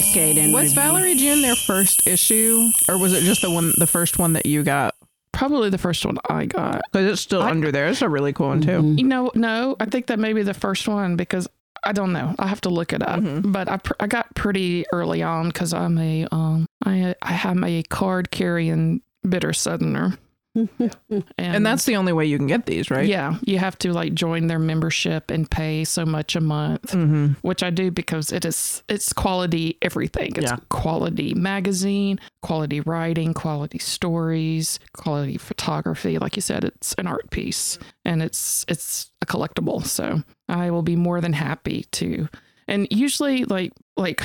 [0.00, 0.74] Decade in Was review.
[0.74, 4.44] Valerie June their first issue, or was it just the one, the first one that
[4.46, 4.94] you got?
[5.32, 6.82] Probably the first one I got.
[6.92, 7.86] Because it's still I- under there.
[7.88, 8.94] It's a really cool one too.
[8.98, 11.48] You know, no, I think that may be the first one because
[11.84, 12.34] I don't know.
[12.38, 13.20] I have to look it up.
[13.20, 13.52] Mhm.
[13.52, 17.64] But I, pr- I got pretty early on because I'm a um I I am
[17.64, 20.18] a card carrying bitter southerner.
[20.56, 23.06] And, And that's the only way you can get these, right?
[23.06, 27.32] yeah, you have to like join their membership and pay so much a month, Mm-hmm.
[27.42, 30.32] which I do because it is it's quality everything.
[30.36, 30.56] It's Yeah.
[30.70, 36.18] quality magazine, quality writing, quality stories, quality photography.
[36.18, 39.84] Like you said, it's an art piece and it's it's a collectible.
[39.84, 42.28] So I will be more than happy to.
[42.68, 44.20] And usually, like like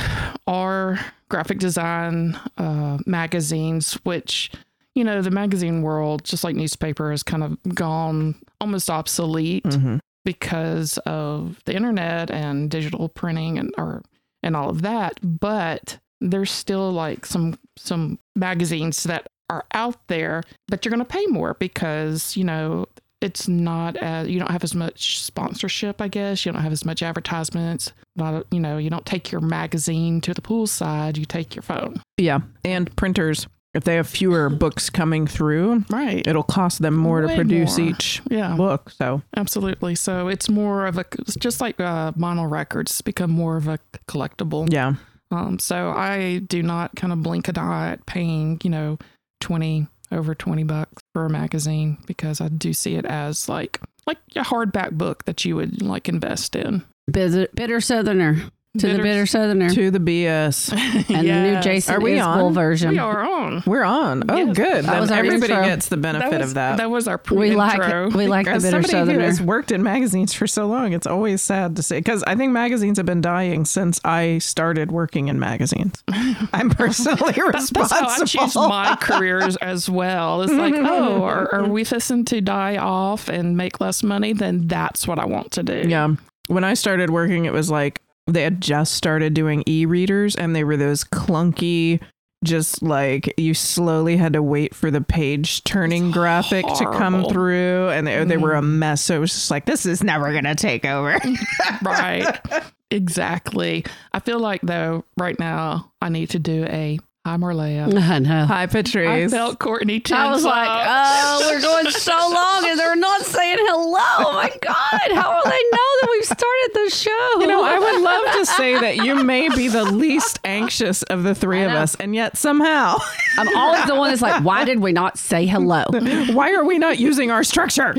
[0.48, 4.52] our graphic design uh, magazines, which
[4.96, 9.98] you know the magazine world, just like newspaper, has kind of gone almost obsolete Mm-hmm.
[10.26, 14.02] because of the internet and digital printing and or
[14.44, 15.20] and all of that.
[15.24, 21.14] But there's still like some some magazines that are out there but you're going to
[21.14, 22.86] pay more because you know
[23.22, 26.46] it's not as you don't have as much sponsorship i guess.
[26.46, 27.92] You don't have as much advertisements.
[28.16, 31.18] Not you know you don't take your magazine to the poolside.
[31.18, 32.02] You take your phone.
[32.18, 32.40] Yeah.
[32.64, 37.36] And printers, if they have fewer books coming through, right it'll cost them more to
[37.36, 37.90] produce more.
[37.90, 38.92] each yeah book.
[38.92, 43.32] So absolutely so it's more of a it's just like uh, mono records it's become
[43.32, 44.96] more of a collectible yeah.
[45.32, 49.00] Um, so I do not kind of blink an eye at paying, you know,
[49.40, 54.18] 20 over 20 bucks for a magazine because I do see it as like like
[54.36, 56.84] a hardback book that you would like invest in.
[57.10, 58.52] Bitter, bitter Southerner.
[58.78, 59.70] To the Bitter- bitter Southerner.
[59.72, 60.72] To the BS.
[61.10, 62.54] and the new Jason Are we Isbell on?
[62.54, 62.92] version.
[62.92, 63.64] We are on.
[63.66, 64.24] We're on.
[64.30, 64.56] Oh, Yes.
[64.56, 64.86] good.
[64.86, 65.66] That Then was our everybody intro.
[65.68, 66.78] gets the benefit was, of that.
[66.78, 68.10] That was our We pre like intro.
[68.12, 71.06] we like the As bitter somebody who has worked in magazines for so long, it's
[71.06, 75.28] always sad to say because I think magazines have been dying since I started working
[75.28, 76.02] in magazines.
[76.54, 80.44] I'm personally That's how I choose my careers as well.
[80.44, 80.86] It's like, mm-hmm.
[80.86, 84.32] oh, are, are we fixing to die off and make less money?
[84.32, 85.84] Then that's what I want to do.
[85.90, 86.16] Yeah.
[86.48, 88.02] When I started working, it was like
[88.32, 92.02] they had just started doing e readers and they were those clunky,
[92.44, 97.90] just like you slowly had to wait for the page turning graphic to come through.
[97.90, 98.80] And they, they were a mm-hmm.
[98.80, 99.02] mess.
[99.02, 101.20] So it was just like, this is never going to take over.
[101.82, 102.40] right.
[102.92, 103.86] Exactly.
[104.12, 107.94] I feel like though right now I need to do a hi Marleah.
[108.10, 108.46] I know.
[108.46, 109.32] Hi, I Patrice.
[109.32, 113.58] felt Courtney tense I was like, oh, we're going so long and they're not saying
[113.60, 113.98] hello.
[114.28, 115.12] Oh my God.
[115.16, 117.42] How will they know that we've started the show?
[117.42, 121.24] You know, I would love to say that you may be the least anxious of
[121.24, 122.98] the three of us, and yet somehow,
[123.38, 125.86] I'm always the one that's like, why did we not say hello?
[126.34, 127.94] why are we not using our structure?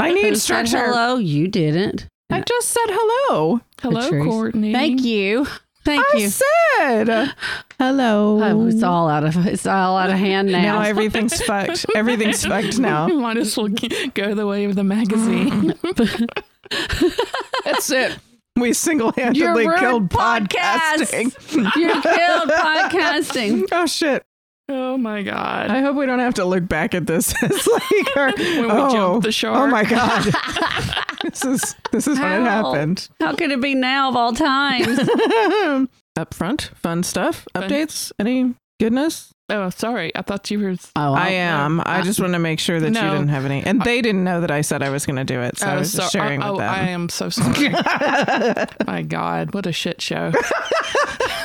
[0.00, 0.86] I need Who said structure.
[0.86, 1.16] hello?
[1.16, 2.06] You didn't.
[2.30, 3.60] I just said hello.
[3.80, 4.24] Hello, Patrice.
[4.26, 4.72] Courtney.
[4.72, 5.46] Thank you.
[5.88, 6.28] Thank I you.
[6.28, 7.34] said
[7.78, 8.38] hello.
[8.42, 10.60] Oh, it's all out of it's all out of hand now.
[10.60, 11.86] now everything's fucked.
[11.96, 13.06] Everything's fucked now.
[13.08, 13.68] Might as well
[14.12, 15.72] go the way of the magazine.
[17.64, 18.18] That's it.
[18.56, 21.32] We single-handedly killed podcasts.
[21.32, 21.74] podcasting.
[21.76, 23.66] you killed podcasting.
[23.72, 24.24] Oh shit!
[24.68, 25.70] oh my god.
[25.70, 27.32] I hope we don't have to look back at this.
[27.42, 29.56] It's like our, When we oh, jumped the shark.
[29.56, 31.04] Oh my god!
[31.22, 33.08] This is this is when it happened.
[33.20, 34.98] How could it be now of all times?
[36.16, 39.32] Up front, fun stuff, updates, any goodness?
[39.50, 40.12] oh, sorry.
[40.14, 40.74] I thought you were.
[40.96, 41.80] Oh, I am.
[41.80, 44.24] I uh, just want to make sure that you didn't have any, and they didn't
[44.24, 45.92] know that I said I was going to do it, so oh, I oh, was
[45.92, 46.74] just sharing oh, with I them.
[46.74, 47.68] Oh, I am so sorry.
[48.86, 50.32] my God, what a shit show.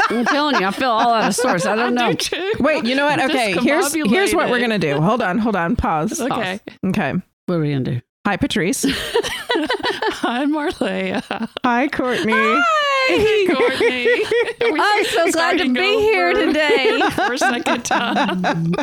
[0.09, 1.65] I'm telling you, I feel all out of sorts.
[1.65, 2.11] I don't know.
[2.11, 2.51] do too.
[2.59, 3.19] Wait, you know what?
[3.19, 4.99] Okay, here's here's what we're gonna do.
[5.01, 6.19] Hold on, hold on, pause.
[6.19, 6.59] Okay.
[6.85, 7.13] Okay.
[7.45, 8.01] What are we gonna do?
[8.25, 8.85] Hi, Patrice.
[8.89, 11.49] Hi, Marleah.
[11.65, 12.31] Hi, Courtney.
[12.33, 14.79] Hi, Courtney.
[14.81, 17.01] I'm so glad to be over here today.
[17.11, 18.75] For a second time.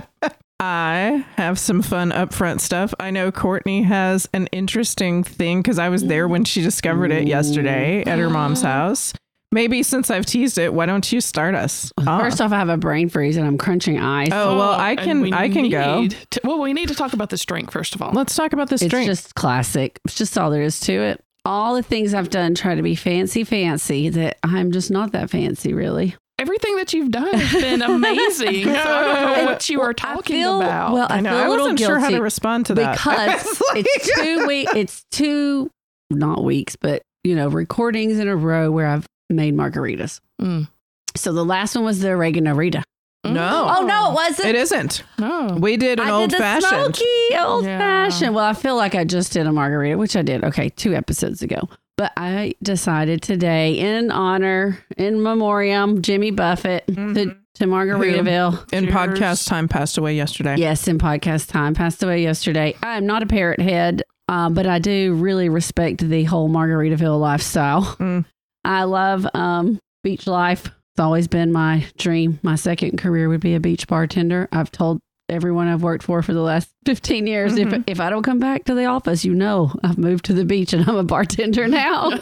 [0.60, 2.92] I have some fun upfront stuff.
[3.00, 7.26] I know Courtney has an interesting thing because I was there when she discovered it
[7.26, 9.14] yesterday at her mom's house.
[9.52, 11.92] Maybe since I've teased it, why don't you start us?
[11.98, 12.20] off?
[12.20, 14.28] First off, I have a brain freeze and I'm crunching ice.
[14.32, 16.06] oh well, oh, I can we I can go.
[16.08, 18.12] to- well, we need to talk about this drink first of all.
[18.12, 19.06] Let's talk about this it's drink.
[19.06, 19.98] just classic.
[20.04, 21.20] It's just all there is to it.
[21.44, 25.30] all the things I've done try to be fancy, fancy, that I'm just not that
[25.30, 26.14] fancy, really.
[26.38, 28.64] Everything that you've done has been amazing.
[28.64, 30.92] so I don't know what you are talking I feel, about.
[30.92, 31.30] Well, I, I know.
[31.30, 32.92] feel a I wasn't guilty sure how to respond to that.
[32.92, 34.72] because It's like- it's two weeks.
[34.76, 35.70] It's two,
[36.08, 40.20] not weeks, but you know, recordings in a row where I've made margaritas.
[40.40, 40.68] Mm.
[41.16, 42.82] So the last one was the oregano Rita.
[43.24, 43.74] No.
[43.78, 44.48] Oh no, it wasn't.
[44.48, 45.02] It isn't.
[45.18, 45.56] No.
[45.60, 46.96] We did an I old did the fashioned.
[46.96, 47.78] smoky old Yeah.
[47.78, 48.34] fashioned.
[48.34, 50.42] Well, I feel like I just did a margarita, which I did.
[50.44, 51.68] Okay, two episodes ago.
[51.98, 58.72] But I decided today, in honor, in memoriam, Jimmy Buffett to, to Margaritaville.
[58.72, 58.94] In Cheers.
[58.94, 60.56] podcast time passed away yesterday.
[60.56, 62.74] Yes, in podcast time, passed away yesterday.
[62.82, 67.82] I'm not a parrot head, um, but I do really respect the whole Margaritaville lifestyle.
[68.00, 68.24] Mm.
[68.70, 70.66] I love um, beach life.
[70.66, 72.38] It's always been my dream.
[72.42, 74.48] My second career would be a beach bartender.
[74.52, 78.22] I've told everyone I've worked for for the last 15 years if, if I don't
[78.22, 81.02] come back to the office, you know I've moved to the beach and I'm a
[81.04, 82.10] bartender now.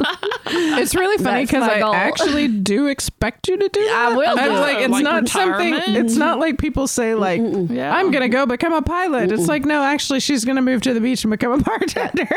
[0.51, 1.93] It's really funny because I goal.
[1.93, 4.13] actually do expect you to do that.
[4.13, 4.61] I will I'm do it.
[4.61, 5.75] like, it's Like not something.
[5.95, 7.95] It's not like people say like, Yeah.
[7.95, 9.31] I'm gonna go become a pilot.
[9.31, 12.29] It's like, no, actually, she's gonna move to the beach and become a bartender.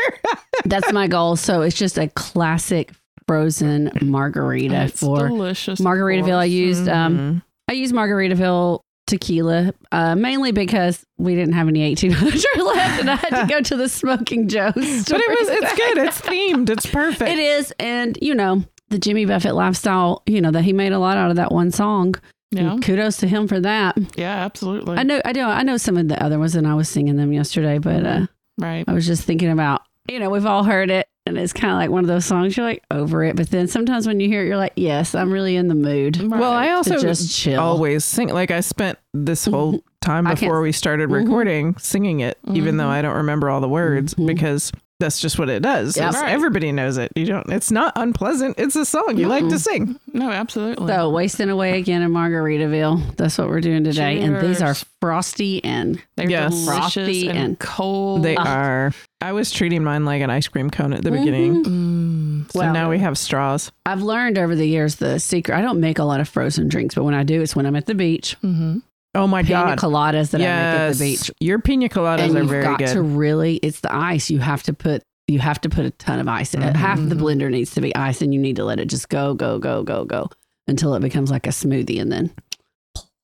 [0.66, 1.36] That's my goal.
[1.36, 2.90] So it's just a classic
[3.26, 5.80] frozen margarita It's for delicious.
[5.80, 6.38] Margaritaville.
[6.38, 12.42] I used um I used Margaritaville tequila uh, mainly because we didn't have any 1800
[12.64, 14.74] left and I had to go to the Smoking Joe's.
[14.74, 15.48] but it was.
[15.48, 15.98] It's good.
[15.98, 16.70] It's themed.
[16.70, 17.30] It's perfect.
[17.30, 20.22] It is, and you know the Jimmy Buffett lifestyle.
[20.26, 22.14] You know that he made a lot out of that one song.
[22.54, 22.76] Yeah.
[22.82, 23.96] Kudos to him for that.
[24.14, 24.98] Yeah, absolutely.
[24.98, 27.16] I know, I know, I know some of the other ones, and I was singing
[27.16, 27.78] them yesterday.
[27.78, 28.26] But uh,
[28.58, 28.84] Right.
[28.86, 31.76] I was just thinking about, you know, we've all heard it, and it's kind of
[31.78, 34.42] like one of those songs you're like over it, but then sometimes when you hear
[34.42, 36.20] it, you're like, yes, I'm really in the mood.
[36.30, 37.60] Well, I also just chill.
[37.60, 38.28] always sing.
[38.28, 41.22] Like I spent this whole time before we started Mhm.
[41.22, 44.26] recording singing it, even though I don't remember all the words Mhm.
[44.26, 45.96] because that's just what it does.
[45.96, 46.14] Yep.
[46.14, 46.28] Right.
[46.30, 47.10] Everybody knows it.
[47.16, 47.48] You don't.
[47.50, 48.54] It's not unpleasant.
[48.56, 49.98] It's a song you like to sing.
[50.12, 50.86] No, absolutely.
[50.86, 53.16] So wasting away again in Margaritaville.
[53.16, 56.50] That's what we're doing today, and these are frosty and They're Yes.
[56.52, 58.22] delicious Frosty and, and- cold.
[58.22, 58.44] They Ah.
[58.58, 58.92] are.
[59.22, 61.64] I was treating mine like an ice cream cone at the beginning.
[61.64, 62.52] Mm.
[62.52, 63.70] So Well- now we have straws.
[63.86, 65.56] I've learned over the years the secret.
[65.56, 67.76] I don't make a lot of frozen drinks, but when I do, it's when I'm
[67.76, 68.34] at the beach.
[68.40, 68.78] hmm
[69.14, 69.78] Oh my Pina god!
[69.78, 72.78] coladas that I make at the beach, your pina coladas and are you've very got
[72.78, 72.88] good.
[72.94, 73.56] to really.
[73.56, 74.30] It's the ice.
[74.30, 75.02] You have to put.
[75.28, 76.54] You have to put a ton of ice.
[76.54, 76.74] in it.
[76.74, 77.24] Half of the Mm-hmm.
[77.24, 79.82] blender needs to be ice, and you need to let it just go, go, go,
[79.82, 80.28] go, go
[80.66, 82.30] until it becomes like a smoothie, and then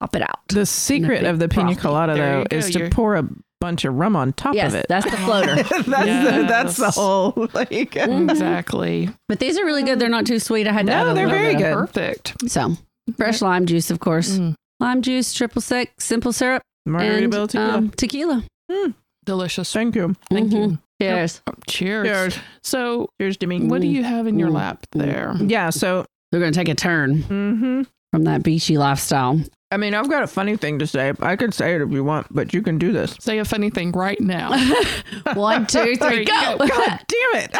[0.00, 0.40] pop it out.
[0.48, 1.80] the secret of the pina frosty.
[1.80, 3.26] colada There though you go, is to you're- pour a
[3.60, 4.86] bunch of rum on top yes, of it.
[4.88, 5.54] that's the floater.
[5.62, 7.70] that's, the, that's the whole like.
[7.70, 8.28] Mm-hmm.
[8.30, 9.10] Exactly.
[9.28, 9.98] but these are really good.
[9.98, 10.66] They're not too sweet.
[10.66, 11.92] I had to No, add a they're little very bit of- good.
[12.34, 12.50] Perfect.
[12.50, 12.74] So
[13.16, 14.38] fresh lime juice, of course.
[14.38, 14.54] Mm.
[14.80, 18.34] Lime juice, triple sec, simple syrup, Margarita and tequila.
[18.34, 18.94] um, tequila.
[19.24, 19.72] Delicious.
[19.72, 20.14] Thank you.
[20.30, 20.58] Thank you.
[20.58, 20.78] Mhm.
[21.00, 21.42] Cheers.
[21.68, 22.06] Cheers.
[22.06, 22.38] Cheers.
[22.62, 23.60] So, Cheers, Jimmy.
[23.66, 24.54] what do you have in your Mm.
[24.54, 25.34] lap there?
[25.40, 25.70] Yeah.
[25.70, 27.82] So, We're going to take a turn hmm
[28.12, 29.40] from that beachy lifestyle.
[29.70, 31.12] I mean, I've got a funny thing to say.
[31.20, 33.16] I could say it if you want, but you can do this.
[33.20, 34.50] Say a funny thing right now.
[35.34, 36.56] One, two, three, go.
[36.58, 36.66] go.
[36.68, 37.54] God damn it!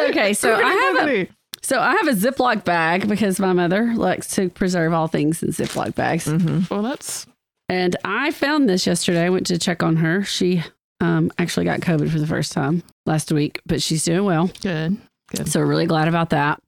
[0.10, 1.28] okay, so I have a
[1.60, 5.50] so I have a Ziploc bag because my mother likes to preserve all things in
[5.50, 6.26] Ziploc bags.
[6.70, 7.26] well, that's
[7.68, 9.24] And I found this yesterday.
[9.24, 10.22] I went to check on her.
[10.22, 10.62] She
[11.00, 14.50] um, actually got COVID for the first time last week, but she's doing well.
[14.60, 14.98] good.
[15.34, 15.48] Good.
[15.48, 16.60] So really glad about that.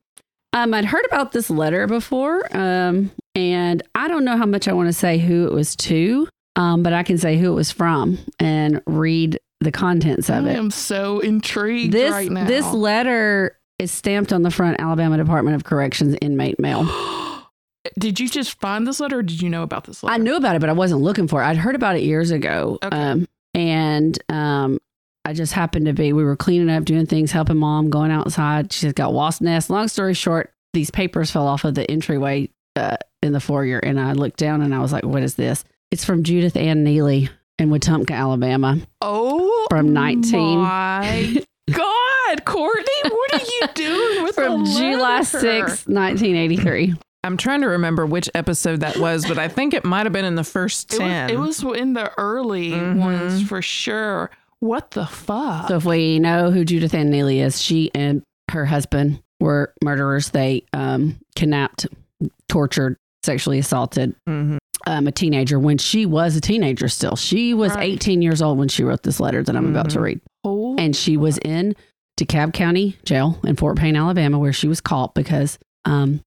[0.55, 4.73] Um, I'd heard about this letter before, um, and I don't know how much I
[4.73, 7.73] want to say who it was to, um, but I can say who it was
[7.73, 10.53] from and read the contents of I it.
[10.53, 12.45] I am so intrigued This right now.
[12.45, 16.85] this letter is stamped on the front Alabama Department of Corrections inmate mail.
[17.99, 20.15] did you just find this letter or did you know about this letter?
[20.15, 21.47] I knew about it, but I wasn't looking for it.
[21.47, 22.79] I'd heard about it years ago.
[22.81, 22.97] Okay.
[22.97, 24.79] Um, and um,
[25.25, 28.73] I just happened to be, we were cleaning up, doing things, helping mom, going outside.
[28.73, 29.71] She's got wasp nest.
[29.71, 33.79] Long story short, these papers fell off of the entryway uh, in the foyer.
[33.79, 35.65] And I looked down and I was like, what is this?
[35.91, 38.79] It's from Judith Ann Neely in Wetumpka, Alabama.
[39.01, 40.59] Oh, From 19.
[40.59, 41.37] My
[41.73, 45.39] God, Courtney, what are you doing with From the July letter?
[45.39, 46.95] 6th, 1983.
[47.23, 50.27] I'm trying to remember which episode that was, but I think it might have been
[50.27, 51.39] in the first It ten.
[51.39, 52.97] was, it was in the early Mhm.
[52.97, 54.31] ones for sure.
[54.65, 55.69] What the fuck?
[55.69, 60.31] So if we know who Judith Ann Neely is, she and her husband were murderers.
[60.31, 61.87] They um, kidnapped,
[62.49, 64.57] tortured, sexually assaulted Mhm.
[64.87, 67.15] um, a teenager when she was a teenager still.
[67.17, 67.93] She was Right.
[67.93, 70.03] 18 years old when she wrote this letter that I'm about to Mhm.
[70.03, 70.21] read.
[70.45, 71.75] oh, And she was in
[72.19, 76.21] DeKalb County Jail in Fort Payne, Alabama, where she was caught because um,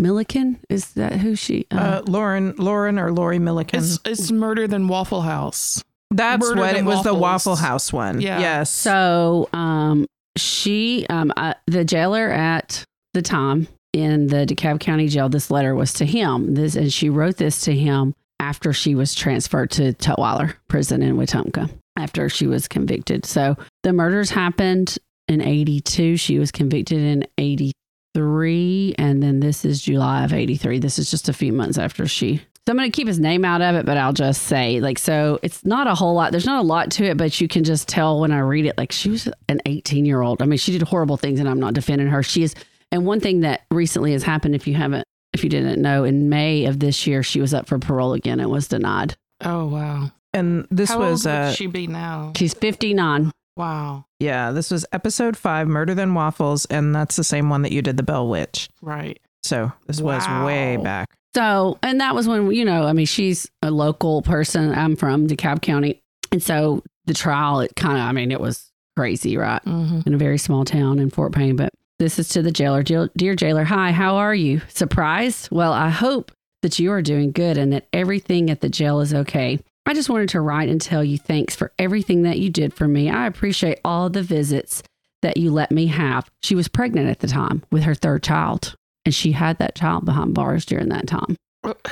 [0.00, 1.66] McMillican, is that who she?
[1.70, 3.74] Uh, Uh, Lauren, Lauren or Lori Millican.
[3.74, 5.84] it's, it's murder than Waffle House.
[6.10, 7.04] That's Murder what it was.
[7.04, 8.20] The Waffle House one.
[8.20, 8.40] Yeah.
[8.40, 8.70] Yes.
[8.70, 15.28] So, um, she, um, uh, the jailer at the time in the DeKalb County Jail,
[15.28, 16.54] this letter was to him.
[16.54, 21.16] This, and she wrote this to him after she was transferred to Tutwiler Prison in
[21.16, 23.26] Wetumpka after she was convicted.
[23.26, 24.96] So the murders happened
[25.28, 26.16] in 82.
[26.16, 28.94] She was convicted in 83.
[28.98, 30.78] And then this is July of 83.
[30.78, 32.42] This is just a few months after she.
[32.70, 34.96] So I'm going to keep his name out of it, but I'll just say, like,
[34.96, 36.30] so it's not a whole lot.
[36.30, 38.78] There's not a lot to it, but you can just tell when I read it,
[38.78, 40.40] like, she was an 18 year old.
[40.40, 42.22] I mean, she did horrible things, and I'm not defending her.
[42.22, 42.54] She is.
[42.92, 46.28] And one thing that recently has happened, if you haven't, if you didn't know, in
[46.28, 49.16] May of this year, she was up for parole again and was denied.
[49.40, 50.12] Oh wow.
[50.32, 52.34] and this How was old uh would she be now?
[52.36, 53.32] She's 59.
[53.56, 54.04] Wow.
[54.20, 57.82] yeah, this was episode five, Murder Than Waffles, and that's the same one that you
[57.82, 58.68] did the Bell Witch.
[58.80, 59.18] Right.
[59.42, 61.16] So this was way back.
[61.34, 64.72] So, and that was when, you know, I mean, she's a local person.
[64.74, 66.02] I'm from DeKalb County.
[66.32, 69.62] And so the trial, it kind of, I mean, it was crazy, right?
[69.62, 71.56] hmm in a very small town in Fort Payne.
[71.56, 72.82] But this is to the jailer.
[72.82, 74.60] Dear, dear jailer, hi, how are you?
[74.68, 75.48] Surprised?
[75.50, 76.32] Well, I hope
[76.62, 79.60] that you are doing good and that everything at the jail is okay.
[79.86, 82.86] I just wanted to write and tell you thanks for everything that you did for
[82.88, 83.08] me.
[83.10, 84.82] I appreciate all the visits
[85.22, 86.30] that you let me have.
[86.42, 90.04] She was pregnant at the time with her third child, and she had that child
[90.04, 91.36] behind bars during that time.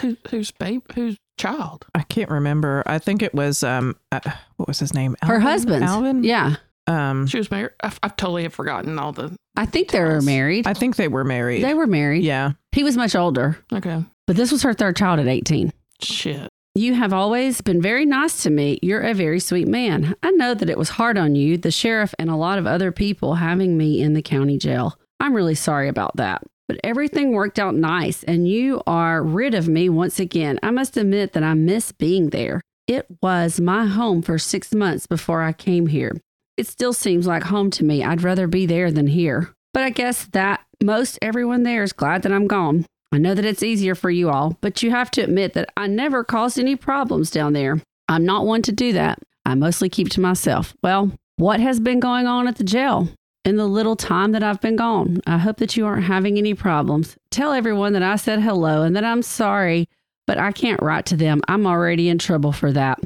[0.01, 0.83] Who, whose babe?
[0.95, 1.87] Whose child?
[1.95, 2.83] I can't remember.
[2.87, 4.21] I think it was um uh,
[4.57, 5.15] what was his name?
[5.23, 5.85] Her husband.
[5.85, 6.25] Alvin.
[6.25, 6.57] Yeah.
[6.87, 7.73] Um, She was married.
[7.83, 9.37] I, I totally have forgotten all the.
[9.57, 10.67] I think they were married.
[10.67, 11.63] I think they were married.
[11.63, 12.25] they were married.
[12.25, 12.53] yeah.
[12.73, 14.05] He was much older, Okay.
[14.27, 15.73] but this was her third child at 18.
[16.01, 16.49] Shit.
[16.75, 18.79] You have always been very nice to me.
[18.83, 20.15] You're a very sweet man.
[20.23, 22.93] I know that it was hard on you, the sheriff, and a lot of other
[22.93, 24.97] people having me in the county jail.
[25.19, 26.43] I'm really sorry about that.
[26.69, 30.61] But everything worked out nice, and you are rid of me once again.
[30.63, 32.61] I must admit that I miss being there.
[32.87, 36.13] It was my home for six months before I came here.
[36.59, 38.05] It still seems like home to me.
[38.05, 39.55] I'd rather be there than here.
[39.73, 42.85] But I guess that most everyone there is glad that I'm gone.
[43.13, 45.87] I know that it's easier for you all, but you have to admit that I
[45.87, 47.81] never caused any problems down there.
[48.09, 49.19] I'm not one to do that.
[49.47, 50.75] I mostly keep to myself.
[50.83, 53.09] Well, what has been going on at the jail
[53.49, 55.21] in the little time that I've been gone?
[55.27, 57.17] I hope that you aren't having any problems.
[57.31, 59.89] Tell everyone that I said hello and that I'm sorry,
[60.27, 61.41] but I can't write to them.
[61.49, 63.01] I'm already in trouble for that.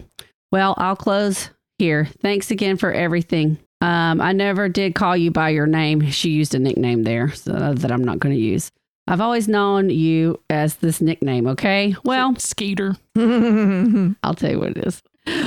[0.51, 2.09] Well, I'll close here.
[2.21, 3.59] Thanks again for everything.
[3.81, 6.11] Um, I never did call you by your name.
[6.11, 8.71] She used a nickname there so that I'm not going to use.
[9.09, 11.97] I've always known you as this nickname, okay?
[12.05, 12.97] Well, Skeeter.
[13.17, 15.03] I'll tell you what it is.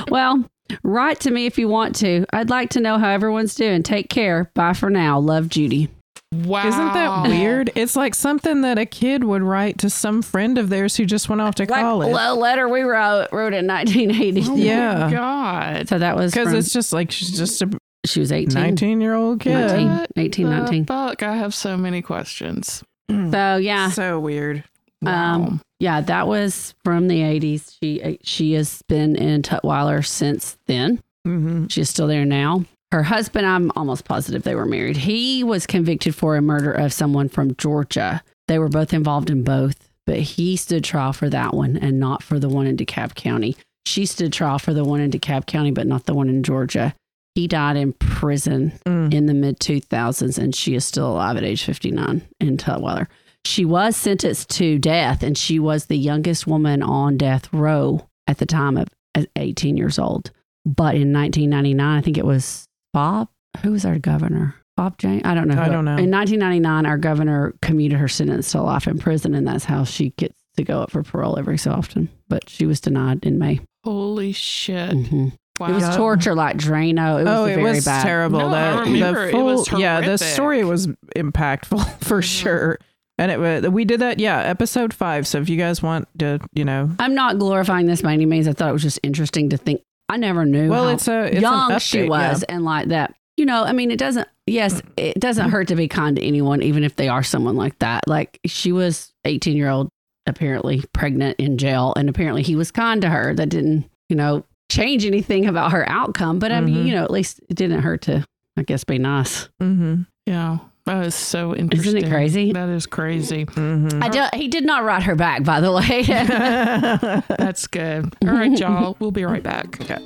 [0.08, 0.44] Well,
[0.82, 2.24] write to me if you want to.
[2.32, 3.82] I'd like to know how everyone's doing.
[3.82, 4.50] Take care.
[4.54, 5.18] Bye for now.
[5.18, 5.88] Love, Judy.
[6.32, 6.66] Wow.
[6.66, 7.70] Isn't that weird?
[7.76, 11.28] It's like something that a kid would write to some friend of theirs who just
[11.28, 12.14] went off to Like college.
[12.18, 14.42] a letter we wrote wrote in 1980.
[14.48, 15.10] Oh Yeah.
[15.10, 15.88] God.
[15.88, 17.70] So that was Because it's just like she's just a
[18.04, 18.54] she was 18.
[18.54, 19.52] 19 year old kid.
[19.54, 20.06] 19.
[20.16, 20.84] 18, the 19.
[20.86, 22.82] Fuck, I have so many questions.
[23.08, 24.64] So yeah, So weird.
[25.02, 25.34] Wow.
[25.34, 27.76] Um, yeah, that was from the 80s.
[27.82, 31.00] She she has been in Tutwiler since then.
[31.24, 32.64] hmm She's still there now.
[32.92, 34.96] Her husband, I'm almost positive they were married.
[34.96, 38.22] He was convicted for a murder of someone from Georgia.
[38.48, 42.22] They were both involved in both, but he stood trial for that one and not
[42.22, 43.56] for the one in DeKalb County.
[43.86, 46.94] She stood trial for the one in DeKalb County, but not the one in Georgia.
[47.34, 49.12] He died in prison Mm.
[49.12, 53.08] in the mid 2000s, and she is still alive at age 59 in Tutwiler.
[53.46, 58.38] She was sentenced to death, and she was the youngest woman on death row at
[58.38, 58.88] the time of
[59.36, 60.30] 18 years old.
[60.64, 63.28] But in 1999, I think it was Bob.
[63.62, 64.54] Who was our governor?
[64.76, 65.22] Bob Jane?
[65.24, 65.60] I don't know.
[65.62, 65.96] I don't know.
[65.96, 70.10] In 1999, our governor commuted her sentence to life in prison, and that's how she
[70.18, 72.08] gets to go up for parole every so often.
[72.28, 73.60] But she was denied in May.
[73.84, 74.90] Holy shit.
[74.90, 75.32] Mhm.
[75.60, 75.68] Wow.
[75.68, 77.20] It was torture like Drano.
[77.20, 78.02] It was oh, it was bad.
[78.02, 78.40] terrible.
[78.40, 79.22] No, the, I remember.
[79.22, 82.24] the It full, was yeah, the story was impactful for Mhm.
[82.24, 82.78] sure.
[83.18, 85.26] And it was, we did that, yeah, episode five.
[85.26, 88.46] So if you guys want to, you know, I'm not glorifying this by any means.
[88.46, 89.80] I thought it was just interesting to think.
[90.08, 92.30] I never knew well, how it's a it's young an she update, yeah.
[92.30, 93.14] was and like that.
[93.36, 96.62] You know, I mean, it doesn't, yes, it doesn't hurt to be kind to anyone,
[96.62, 98.06] even if they are someone like that.
[98.06, 99.88] Like she was 18 year old,
[100.26, 103.34] apparently pregnant in jail, and apparently he was kind to her.
[103.34, 106.38] That didn't, you know, change anything about her outcome.
[106.38, 106.86] But I mean, Mhm.
[106.86, 108.24] you know, at least it didn't hurt to,
[108.56, 109.48] I guess, be nice.
[109.62, 110.02] Mm-hmm.
[110.26, 110.58] Yeah.
[110.86, 111.96] That is so interesting.
[111.96, 112.52] Isn't it crazy?
[112.52, 113.44] That is crazy.
[113.44, 114.00] Mm-hmm.
[114.04, 116.02] I do, he did not write her back, by the way.
[117.36, 118.14] That's good.
[118.22, 118.96] All right, y'all.
[119.00, 119.80] We'll be right back.
[119.80, 119.98] Okay.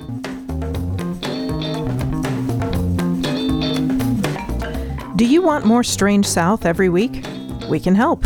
[5.17, 7.23] Do you want more Strange South every week?
[7.69, 8.25] We can help.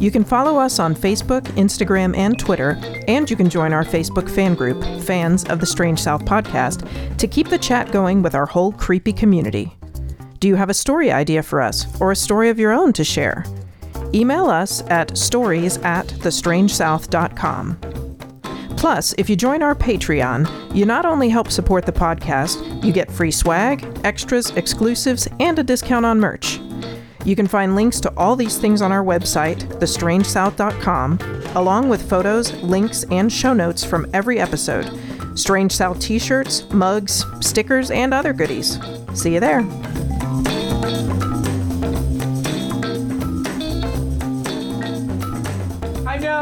[0.00, 4.28] You can follow us on Facebook, Instagram, and Twitter, And you can join our Facebook
[4.28, 6.84] fan group, Fans of the Strange South podcast,
[7.18, 9.72] to keep the chat going with our whole creepy community.
[10.42, 13.04] Do you have a story idea for us or a story of your own to
[13.04, 13.44] share?
[14.12, 17.76] Email us at stories at thestrangesouth.com.
[18.76, 23.08] Plus, if you join our Patreon, you not only help support the podcast, you get
[23.08, 26.58] free swag, extras, exclusives, and a discount on merch.
[27.24, 31.20] You can find links to all these things on our website, thestrangesouth.com,
[31.54, 34.90] along with photos, links, and show notes from every episode,
[35.38, 38.80] Strange South t shirts, mugs, stickers, and other goodies.
[39.14, 39.64] See you there.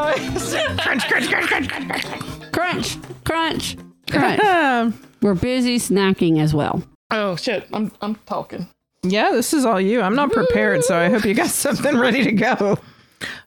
[0.02, 0.76] I know.
[0.83, 3.76] crunch, crunch, crunch, crunch, Crunch, crunch,
[4.11, 4.95] crunch.
[5.23, 6.83] We're busy snacking as well.
[7.11, 8.69] Oh shit, I'm I'm talking.
[9.02, 10.00] yeah, this is all you.
[10.00, 12.78] I'm not prepared, so I hope you got something ready to go.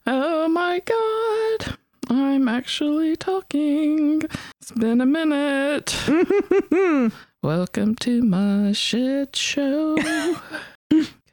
[0.06, 1.78] Oh my god.
[2.10, 4.22] I'm actually talking.
[4.62, 5.98] It's been a minute.
[7.42, 9.96] Welcome to my shit show.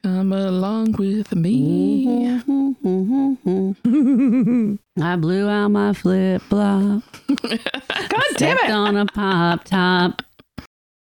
[0.03, 2.05] Come along with me.
[3.85, 4.75] Mm-hmm.
[5.01, 7.03] I blew out my flip flop.
[7.27, 8.71] God damn it.
[8.71, 10.23] on a pop top.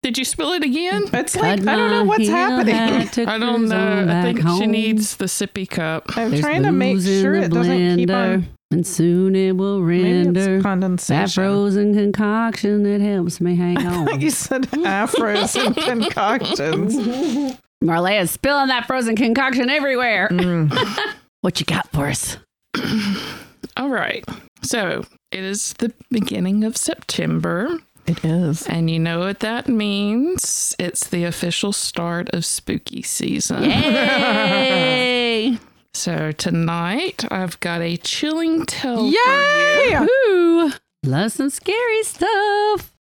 [0.02, 1.04] Did you spill it again?
[1.12, 2.74] It's like, I don't know what's happening.
[3.28, 4.02] I don't know.
[4.02, 6.16] I back think she needs the sippy cup.
[6.16, 8.46] I'm There's trying to make booze in sure the it doesn't keep on.
[8.70, 10.40] And soon it will Maybe render.
[10.40, 11.42] it's That condensation.
[11.42, 14.20] frozen concoction that helps me hang on.
[14.20, 17.56] you said afros and concoctions.
[17.82, 20.28] Marleah's spilling that frozen concoction everywhere.
[20.30, 21.14] Mm.
[21.40, 22.36] what you got for us?
[23.76, 24.24] All right.
[24.62, 27.78] So it is the beginning of September.
[28.06, 28.66] It is.
[28.66, 30.74] And you know what that means?
[30.78, 33.64] It's the official start of spooky season.
[33.64, 35.58] Yay!
[35.94, 39.10] So tonight I've got a chilling tale.
[39.10, 39.98] Yay!
[39.98, 40.70] Woo!
[41.04, 42.28] Love some scary stuff.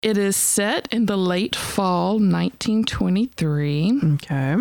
[0.07, 3.99] It is set in the late fall 1923.
[4.13, 4.55] Okay.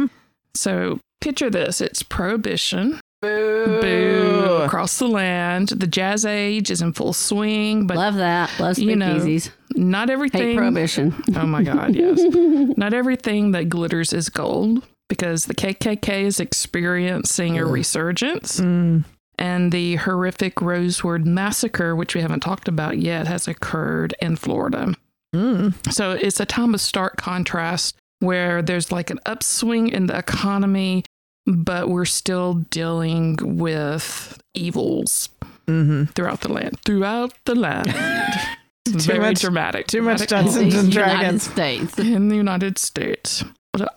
[0.57, 2.99] So picture this it's prohibition.
[3.23, 3.79] Boo.
[3.81, 4.63] Boo.
[4.65, 5.69] Across the land.
[5.69, 8.59] The jazz age is in full swing, but Love that.
[8.59, 9.51] Love You know, speakeasies.
[9.77, 10.43] not everything.
[10.43, 11.15] Hate prohibition.
[11.37, 12.21] Oh my God, yes.
[12.77, 18.59] Not everything that glitters is gold because the KKK is experiencing a resurgence.
[18.59, 19.05] Mm.
[19.39, 24.95] And the horrific Rosewood Massacre, which we haven't talked about yet, has occurred in Florida.
[25.35, 25.93] Mm.
[25.93, 31.05] So it's a time of stark contrast where there's like an upswing in the economy,
[31.47, 35.29] but we're still dealing with evils
[35.69, 36.79] hmm throughout the land.
[36.85, 37.93] Throughout the land.
[38.89, 39.89] Very much- dramatic.
[39.89, 41.43] Too much Dungeons and Dragons.
[41.43, 41.99] States.
[41.99, 43.45] in the United States.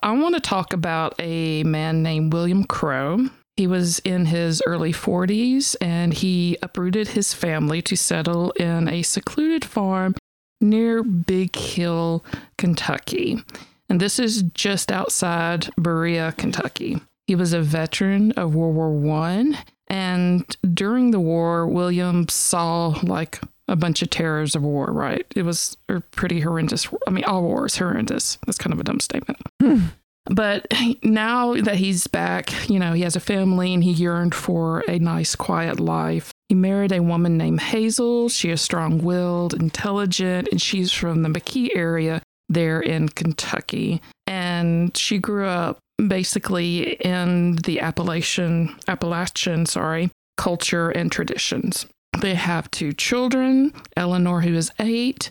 [0.03, 3.27] I want to talk about a man named William Crow.
[3.55, 9.03] He was in his early 40s and he uprooted his family to settle in a
[9.03, 10.15] secluded farm
[10.61, 12.23] near Big Hill,
[12.57, 13.43] Kentucky.
[13.89, 16.99] And this is just outside Berea, Kentucky.
[17.27, 23.39] He was a veteran of World War One, and during the war, William saw like
[23.67, 24.87] a bunch of terrors of war.
[24.87, 25.25] Right?
[25.35, 26.87] It was a pretty horrendous.
[27.07, 28.37] I mean, all war is horrendous.
[28.45, 29.39] That's kind of a dumb statement.
[29.61, 29.79] Hmm.
[30.25, 30.67] But
[31.03, 34.99] now that he's back, you know, he has a family and he yearned for a
[34.99, 36.31] nice, quiet life.
[36.49, 38.27] He married a woman named Hazel.
[38.27, 44.01] She is strong willed, intelligent, and she's from the McKee area there in Kentucky.
[44.25, 51.85] And she grew up basically in the Appalachian, Appalachian, sorry, culture and traditions.
[52.19, 55.29] They have two children, Eleanor, who is eight.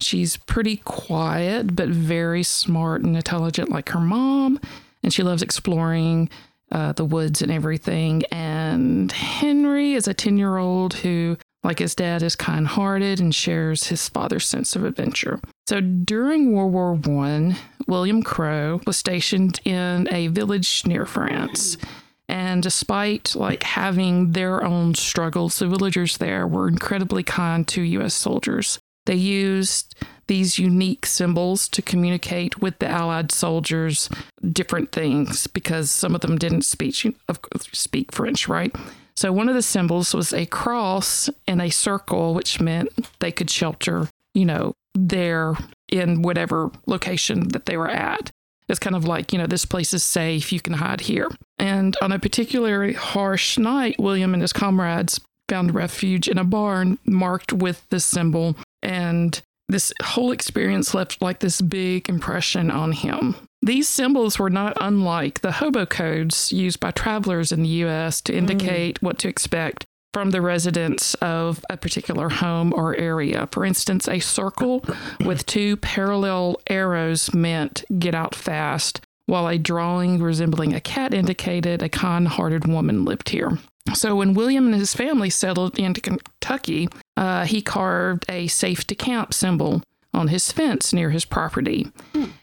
[0.00, 4.58] She's pretty quiet, but very smart and intelligent, like her mom.
[5.04, 6.28] And she loves exploring
[6.72, 8.24] uh, the woods and everything.
[8.30, 13.34] And Henry is a 10 year old who, like his dad, is kind hearted and
[13.34, 15.40] shares his father's sense of adventure.
[15.68, 21.76] So during World War One, William Crow was stationed in a village near France.
[22.28, 28.14] And despite like having their own struggles, the villagers there were incredibly kind to US
[28.14, 28.78] soldiers.
[29.06, 29.94] They used
[30.28, 34.08] these unique symbols to communicate with the Allied soldiers
[34.52, 36.94] different things because some of them didn't speak
[37.72, 38.74] speak French, right?
[39.16, 43.48] So one of the symbols was a cross and a circle, which meant they could
[43.48, 45.54] shelter, you know, there
[45.88, 48.30] in whatever location that they were at.
[48.68, 51.30] It's kind of like, you know, this place is safe, you can hide here.
[51.58, 56.98] And on a particularly harsh night, William and his comrades found refuge in a barn
[57.04, 58.56] marked with this symbol.
[58.82, 63.34] And this whole experience left like this big impression on him.
[63.62, 68.36] These symbols were not unlike the hobo codes used by travelers in the US to
[68.36, 73.48] indicate what to expect from the residents of a particular home or area.
[73.52, 74.84] For instance, a circle
[75.24, 81.82] with two parallel arrows meant get out fast, while a drawing resembling a cat indicated
[81.82, 83.58] a kind hearted woman lived here.
[83.94, 88.94] So when William and his family settled into Kentucky, uh, he carved a safe to
[88.94, 91.90] camp symbol on his fence near his property.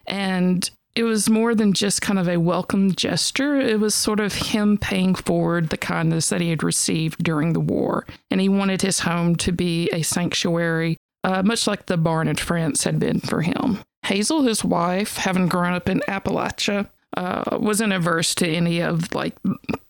[0.06, 3.60] And it was more than just kind of a welcome gesture.
[3.60, 7.60] It was sort of him paying forward the kindness that he had received during the
[7.60, 8.06] war.
[8.30, 12.36] And he wanted his home to be a sanctuary, uh, much like the barn in
[12.36, 13.80] France had been for him.
[14.06, 19.36] Hazel, his wife, having grown up in Appalachia, uh, wasn't averse to any of like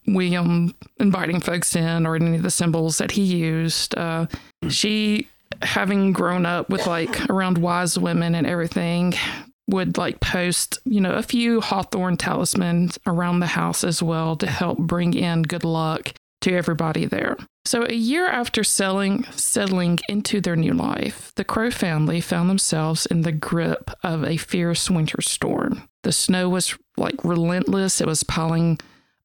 [0.08, 3.98] William inviting folks in or any of the symbols that he used.
[3.98, 4.28] Uh,
[4.70, 5.28] she,
[5.62, 9.14] having grown up with like around wise women and everything,
[9.68, 14.48] would like post, you know, a few hawthorn talismans around the house as well to
[14.48, 17.38] help bring in good luck to everybody there.
[17.66, 23.06] So a year after selling, settling into their new life, the Crow family found themselves
[23.06, 25.88] in the grip of a fierce winter storm.
[26.04, 28.02] The snow was like relentless.
[28.02, 28.80] It was piling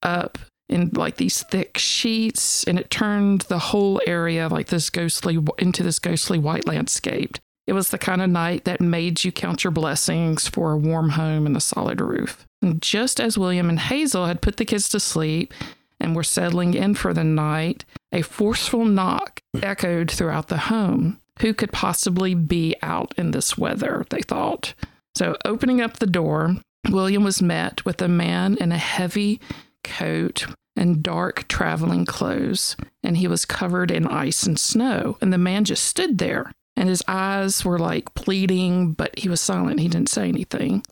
[0.04, 0.38] up
[0.68, 5.82] in like these thick sheets and it turned the whole area like this ghostly into
[5.82, 7.38] this ghostly white landscape.
[7.66, 11.10] It was the kind of night that made you count your blessings for a warm
[11.10, 12.46] home and a solid roof.
[12.62, 15.52] And just as William and Hazel had put the kids to sleep
[16.00, 21.20] and were settling in for the night, a forceful knock echoed throughout the home.
[21.40, 24.06] Who could possibly be out in this weather?
[24.10, 24.74] They thought.
[25.14, 26.56] So, opening up the door,
[26.88, 29.40] William was met with a man in a heavy
[29.84, 35.18] coat and dark traveling clothes, and he was covered in ice and snow.
[35.20, 39.40] And the man just stood there and his eyes were like pleading, but he was
[39.40, 39.80] silent.
[39.80, 40.84] He didn't say anything.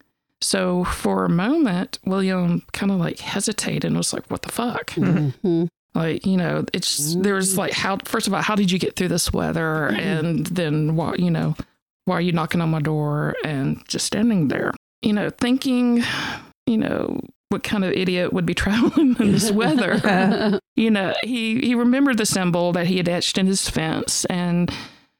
[0.42, 4.90] So for a moment, William kind of like hesitated and was like, "What the fuck?"
[4.90, 5.66] Mm-hmm.
[5.94, 9.08] Like you know, it's there's like how first of all, how did you get through
[9.08, 11.54] this weather, and then why you know,
[12.04, 14.72] why are you knocking on my door and just standing there?
[15.02, 16.02] You know, thinking,
[16.66, 20.60] you know, what kind of idiot would be traveling in this weather?
[20.76, 24.72] you know, he he remembered the symbol that he had etched in his fence and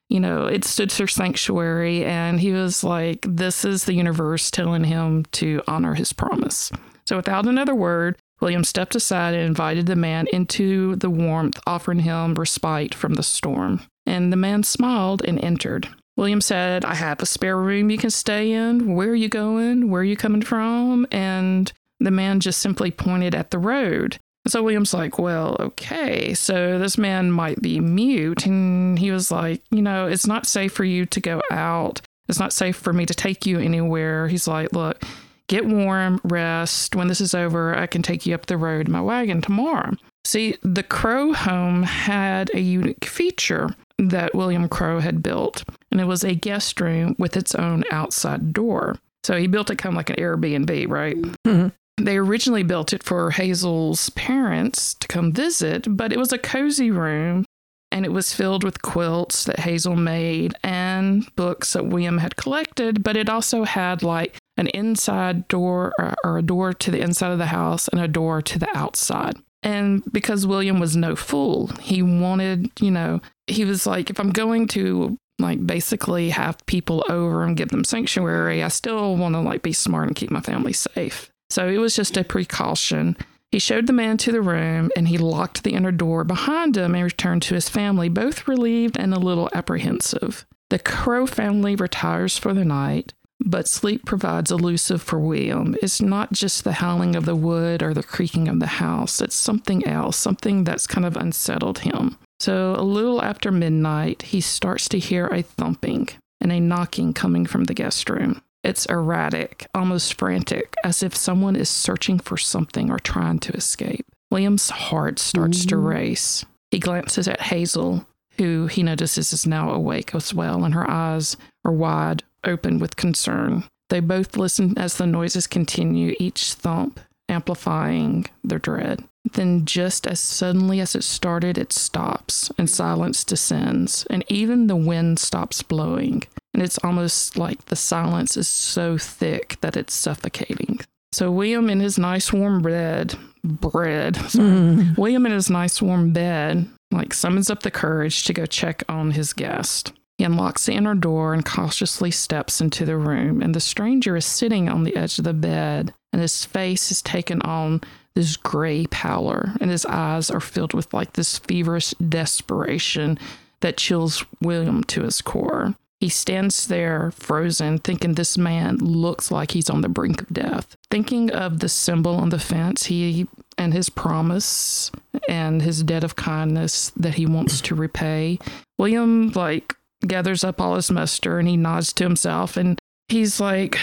[0.08, 2.04] you know, it stood for sanctuary.
[2.04, 6.70] And he was like, this is the universe telling him to honor his promise.
[7.06, 12.00] So without another word, William stepped aside and invited the man into the warmth, offering
[12.00, 13.80] him respite from the storm.
[14.04, 15.88] And the man smiled and entered.
[16.16, 18.94] William said, I have a spare room you can stay in.
[18.94, 19.90] Where are you going?
[19.90, 21.06] Where are you coming from?
[21.10, 24.18] And the man just simply pointed at the road.
[24.48, 28.46] So William's like, well, okay, so this man might be mute.
[28.46, 32.00] And he was like, you know, it's not safe for you to go out.
[32.28, 34.28] It's not safe for me to take you anywhere.
[34.28, 35.02] He's like, look,
[35.48, 36.94] get warm, rest.
[36.94, 39.94] When this is over, I can take you up the road in my wagon tomorrow.
[40.24, 46.04] See, the Crow home had a unique feature that William Crow had built, and it
[46.06, 48.96] was a guest room with its own outside door.
[49.24, 51.16] So he built it kind of like an Airbnb, right?
[51.46, 51.72] Mhm.
[51.98, 56.90] They originally built it for Hazel's parents to come visit, but it was a cozy
[56.90, 57.44] room
[57.90, 63.02] and it was filled with quilts that Hazel made and books that William had collected,
[63.02, 67.38] but it also had like an inside door or, a door to the inside of
[67.38, 69.36] the house and a door to the outside.
[69.62, 74.30] And because William was no fool, he wanted, you know, he was like, if I'm
[74.30, 79.40] going to like basically have people over and give them sanctuary, I still want to
[79.40, 81.30] like be smart and keep my family safe.
[81.50, 83.16] So it was just a precaution.
[83.52, 86.94] He showed the man to the room and he locked the inner door behind him
[86.94, 90.44] and returned to his family, both relieved and a little apprehensive.
[90.68, 95.76] The Crow family retires for the night, but sleep provides elusive for William.
[95.80, 99.36] It's not just the howling of the wood or the creaking of the house, it's
[99.36, 102.18] something else, something that's kind of unsettled him.
[102.40, 106.08] So a little after midnight, he starts to hear a thumping
[106.40, 108.42] and a knocking coming from the guest room.
[108.66, 114.04] It's erratic, almost frantic, as if someone is searching for something or trying to escape.
[114.28, 115.84] William's heart starts to mm.
[115.84, 116.44] race.
[116.72, 118.04] He glances at Hazel,
[118.38, 122.96] who he notices is now awake as well, and her eyes are wide open with
[122.96, 123.62] concern.
[123.88, 126.98] They both listen as the noises continue, each thump
[127.28, 129.04] amplifying their dread.
[129.32, 134.74] Then, just as suddenly as it started, it stops and silence descends, and even the
[134.74, 136.24] wind stops blowing.
[136.56, 140.80] And it's almost like the silence is so thick that it's suffocating.
[141.12, 143.14] So, William, in his nice warm bed,
[143.44, 144.94] bread, sorry, hmm.
[144.96, 149.10] William, in his nice warm bed, like summons up the courage to go check on
[149.10, 149.92] his guest.
[150.16, 154.24] He unlocks the inner door and cautiously steps into the room, and the stranger is
[154.24, 157.82] sitting on the edge of the bed, and his face has taken on
[158.14, 163.18] this gray pallor, and his eyes are filled with like this feverish desperation
[163.60, 165.74] that chills William to his core.
[166.00, 170.76] He stands there frozen, thinking this man looks like he's on the brink of death.
[170.90, 173.26] Thinking of the symbol on the fence, he
[173.58, 174.90] and his promise
[175.28, 178.38] and his debt of kindness that he wants to repay.
[178.78, 179.74] William like
[180.06, 182.78] gathers up all his muster and he nods to himself and
[183.08, 183.78] he's like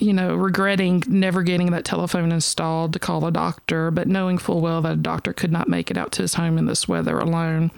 [0.00, 4.60] you know regretting never getting that telephone installed to call a doctor but knowing full
[4.60, 7.18] well that a doctor could not make it out to his home in this weather
[7.18, 7.70] alone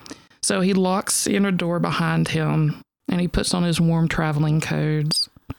[0.43, 4.61] so he locks the inner door behind him and he puts on his warm traveling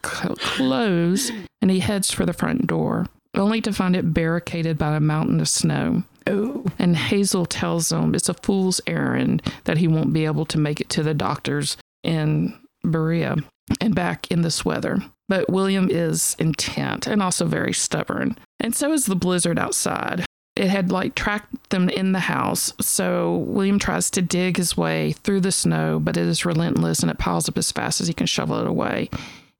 [0.01, 1.31] clothes
[1.61, 5.39] and he heads for the front door only to find it barricaded by a mountain
[5.39, 6.65] of snow Oh.
[6.77, 10.79] and Hazel tells him it's a fool's errand that he won't be able to make
[10.79, 13.37] it to the doctors in Berea
[13.81, 14.99] and back in this weather.
[15.27, 18.37] But William is intent and also very stubborn.
[18.59, 20.23] And so is the blizzard outside.
[20.59, 22.73] It had like tracked them in the house.
[22.81, 27.09] So William tries to dig his way through the snow, but it is relentless and
[27.09, 29.09] it piles up as fast as he can shovel it away.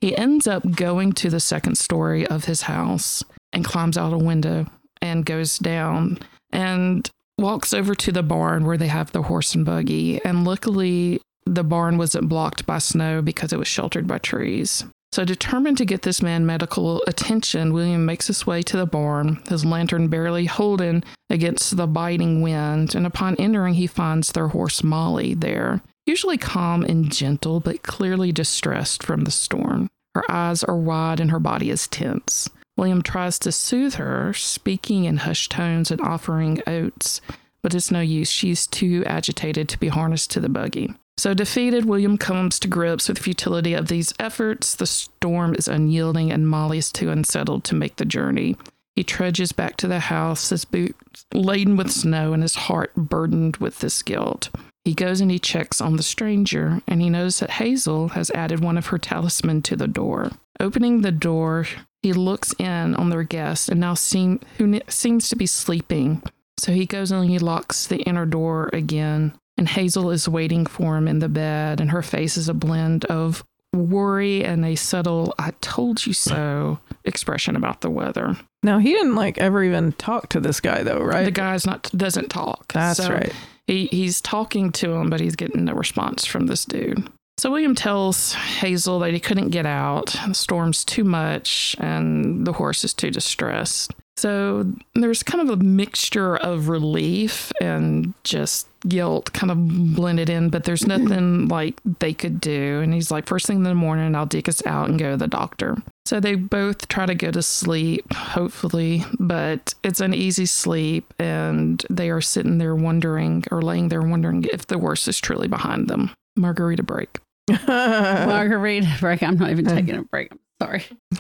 [0.02, 4.18] He ends up going to the second story of his house and climbs out a
[4.18, 4.66] window
[5.02, 6.20] and goes down
[6.52, 10.22] and walks over to the barn where they have the horse and buggy.
[10.26, 14.84] And luckily, the barn wasn't blocked by snow because it was sheltered by trees.
[15.12, 19.42] So, determined to get this man medical attention, William makes his way to the barn,
[19.50, 22.94] his lantern barely holding against the biting wind.
[22.94, 28.32] And upon entering, he finds their horse Molly there, usually calm and gentle, but clearly
[28.32, 29.90] distressed from the storm.
[30.14, 32.50] Her eyes are wide and her body is tense.
[32.78, 37.20] William tries to soothe her, speaking in hushed tones and offering oats,
[37.62, 38.30] but it's no use.
[38.30, 40.94] She's too agitated to be harnessed to the buggy.
[41.20, 44.74] So, defeated, William comes to grips with the futility of these efforts.
[44.74, 48.56] The storm is unyielding, and Molly is too unsettled to make the journey.
[48.96, 53.58] He trudges back to the house, his boots laden with snow and his heart burdened
[53.58, 54.50] with this guilt.
[54.86, 58.62] He goes and he checks on the stranger, and he knows that Hazel has added
[58.62, 60.32] one of her talisman to the door.
[60.62, 61.66] Opening the door,
[62.02, 66.24] he looks in on their guest, and now seem who seems to be sleeping.
[66.58, 70.96] So he goes and he locks the inner door again, and Hazel is waiting for
[70.96, 73.44] him in the bed, and her face is a blend of
[73.74, 78.38] worry and a subtle "I told you so" expression about the weather.
[78.64, 81.26] Now he didn't like ever even talk to this guy though, right?
[81.26, 82.72] The guy's not doesn't talk.
[82.72, 83.34] That's So right.
[83.68, 87.10] He he's talking to him, but he's getting no response from this dude.
[87.40, 90.14] So William tells Hazel that he couldn't get out.
[90.28, 93.94] The storm's too much, and the horse is too distressed.
[94.18, 100.50] So there's kind of a mixture of relief and just guilt kind of blended in,
[100.50, 102.82] but there's nothing like they could do.
[102.82, 105.18] And he's like, first thing in the morning, I'll dig us out and go to
[105.18, 105.78] the doctor.
[106.06, 111.86] So they both try to go to sleep, hopefully, but it's an easy sleep, and
[111.90, 115.88] they are sitting there wondering or laying there wondering if the worst is truly behind
[115.88, 116.12] them.
[116.36, 117.20] Margarita break.
[117.68, 119.24] Margarita break.
[119.24, 120.32] I'm not even taking a break.
[120.32, 120.86] I'm sorry.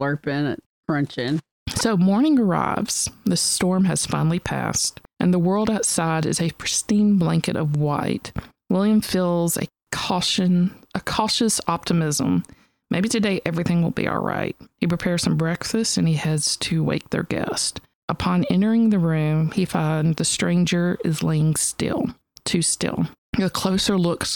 [0.00, 1.40] Slurping it, crunching.
[1.68, 3.10] So morning arrives.
[3.24, 8.32] The storm has finally passed, and the world outside is a pristine blanket of white.
[8.70, 12.44] William feels a caution, a cautious optimism.
[12.90, 14.56] Maybe today everything will be all right.
[14.78, 17.80] He prepares some breakfast and he heads to wake their guest.
[18.08, 22.06] Upon entering the room, he finds the stranger is laying still,
[22.44, 23.06] too still.
[23.40, 24.26] A closer look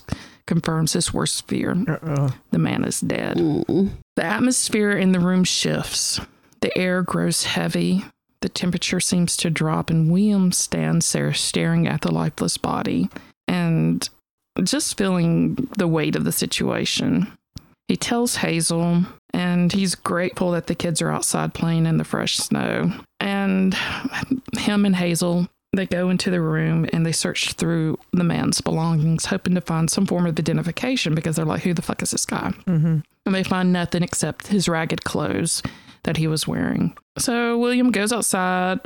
[0.49, 1.77] confirms his worst fear.
[1.87, 2.35] Uh-oh.
[2.51, 3.37] The man is dead.
[3.37, 3.91] Mm.
[4.17, 6.21] The atmosphere in the room shifts.
[6.61, 8.05] The air grows heavy.
[8.41, 13.09] The temperature seems to drop, and William stands there staring at the lifeless body
[13.47, 14.09] and
[14.65, 17.31] just feeling the weight of the situation.
[17.87, 22.37] He tells Hazel, and he's grateful that the kids are outside playing in the fresh
[22.37, 22.93] snow.
[23.21, 23.77] And
[24.57, 29.25] him and Hazel, they go into the room and they search through the man's belongings,
[29.27, 32.27] hoping to find some form of identification because they're like, who the fuck is this
[32.27, 32.51] guy?
[32.67, 32.99] Mm-hmm.
[33.27, 35.63] and they find nothing except his ragged clothes
[36.03, 36.97] that he was wearing.
[37.19, 38.81] So William goes outside,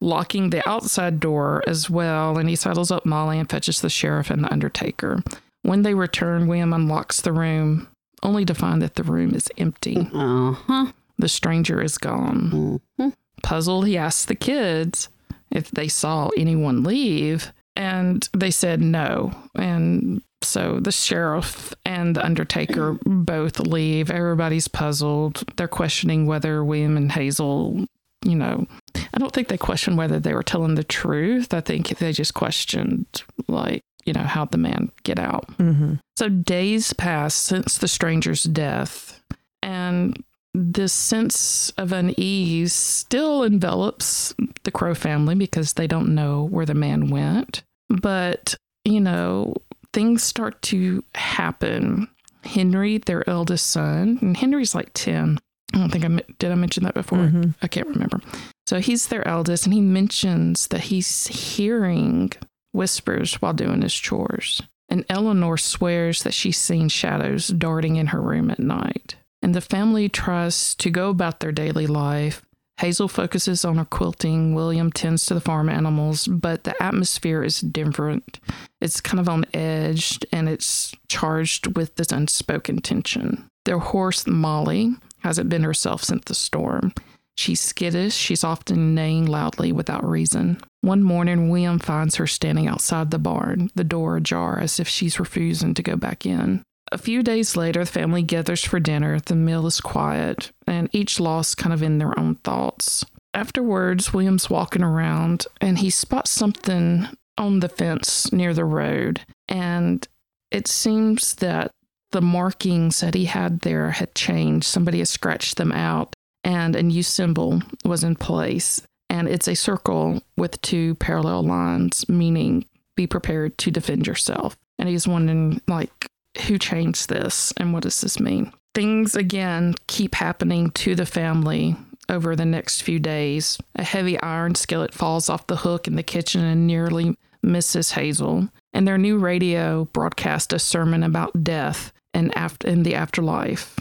[0.00, 4.30] locking the outside door as well, and he saddles up Molly and fetches the sheriff
[4.30, 5.22] and the undertaker.
[5.62, 7.88] When they return, William unlocks the room,
[8.22, 10.08] only to find that the room is empty.
[10.12, 10.92] Uh huh.
[11.18, 12.80] The stranger is gone.
[12.98, 13.12] Mhm.
[13.42, 15.08] Puzzled, he asks the kids
[15.50, 19.32] if they saw anyone leave, and they said no.
[19.54, 24.10] And so the sheriff and the undertaker both leave.
[24.10, 25.44] Everybody's puzzled.
[25.56, 27.86] They're questioning whether William and Hazel,
[28.24, 31.52] you know, I don't think they questioned whether they were telling the truth.
[31.54, 35.46] I think they just questioned, like, you know, how'd the man get out?
[35.58, 35.94] Mm-hmm.
[36.16, 39.22] So days pass since the stranger's death,
[39.62, 40.22] and
[40.54, 44.34] this sense of unease still envelops
[44.64, 47.62] the Crow family because they don't know where the man went.
[47.88, 49.54] But, you know,
[49.92, 52.08] things start to happen.
[52.44, 55.38] Henry, their eldest son, and Henry's like 10.
[55.72, 56.08] I don't think I
[56.38, 57.18] did I mention that before.
[57.18, 57.54] Mhm.
[57.62, 58.20] I can't remember.
[58.66, 62.32] So he's their eldest, and he mentions that he's hearing
[62.72, 64.62] whispers while doing his chores.
[64.88, 69.16] And Eleanor swears that she's seen shadows darting in her room at night.
[69.42, 72.42] And the family tries to go about their daily life.
[72.80, 74.54] Hazel focuses on her quilting.
[74.54, 78.40] William tends to the farm animals, but the atmosphere is different.
[78.80, 83.48] It's kind of on edge and it's charged with this unspoken tension.
[83.66, 86.94] Their horse, Molly, hasn't been herself since the storm.
[87.36, 88.14] She's skittish.
[88.14, 90.58] She's often neighing loudly without reason.
[90.80, 95.20] One morning, William finds her standing outside the barn, the door ajar as if she's
[95.20, 96.62] refusing to go back in.
[96.92, 99.20] A few days later, the family gathers for dinner.
[99.20, 103.04] The meal is quiet, and each lost kind of in their own thoughts.
[103.32, 107.06] Afterwards, William's walking around and he spots something
[107.38, 109.20] on the fence near the road.
[109.48, 110.06] And
[110.50, 111.70] it seems that
[112.10, 114.66] the markings that he had there had changed.
[114.66, 118.82] Somebody had scratched them out, and a new symbol was in place.
[119.08, 124.56] And it's a circle with two parallel lines, meaning be prepared to defend yourself.
[124.78, 126.06] And he's wondering, like,
[126.46, 128.52] who changed this and what does this mean?
[128.74, 131.76] Things again keep happening to the family
[132.08, 133.58] over the next few days.
[133.76, 138.48] A heavy iron skillet falls off the hook in the kitchen and nearly misses Hazel.
[138.72, 143.78] And their new radio broadcasts a sermon about death and after in the afterlife